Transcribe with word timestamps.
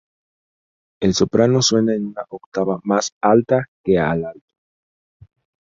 El 0.99 1.13
soprano 1.13 1.61
suena 1.61 1.93
en 1.93 2.07
una 2.07 2.25
octava 2.29 2.79
más 2.85 3.13
alta 3.21 3.65
que 3.83 3.99
al 3.99 4.25
alto. 4.25 4.47